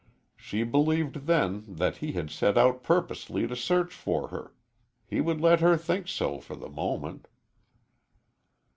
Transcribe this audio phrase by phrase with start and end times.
[0.35, 4.51] She believed, then, that he had set out purposely to search for her.
[5.05, 7.27] He would let her think so for the moment.